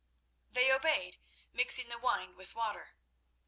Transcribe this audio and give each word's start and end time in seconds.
They 0.51 0.71
obeyed, 0.71 1.17
mixing 1.53 1.89
the 1.89 1.99
wine 1.99 2.35
with 2.35 2.55
water. 2.55 2.95